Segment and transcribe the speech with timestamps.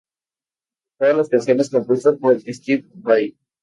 [0.99, 3.37] Todas las canciones compuestas por Steve Vai.